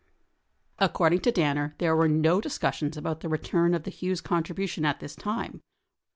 According 0.79 1.19
to 1.19 1.31
Danner, 1.31 1.75
there 1.77 1.95
were 1.95 2.07
no 2.07 2.41
discussions 2.41 2.97
about 2.97 3.19
the 3.19 3.29
return 3.29 3.75
of 3.75 3.83
the 3.83 3.91
Hughes 3.91 4.19
contribution 4.19 4.83
at 4.83 4.99
this 4.99 5.15
time. 5.15 5.61